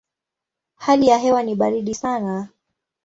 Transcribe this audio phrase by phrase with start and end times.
[0.75, 2.49] Hali ya hewa ni baridi sana.